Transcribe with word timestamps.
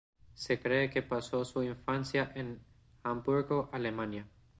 Se 0.33 0.59
cree 0.59 0.89
que 0.89 1.03
pasó 1.03 1.45
su 1.45 1.61
infancia 1.61 2.31
en 2.33 2.59
Hamburgo, 3.03 3.69
Alemania. 3.71 4.27